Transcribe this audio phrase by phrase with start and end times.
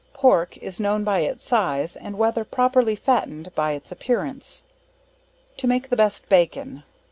[0.15, 4.63] Pork, is known by its size, and whether properly fattened by its appearance.
[5.57, 6.81] To make the best Bacon.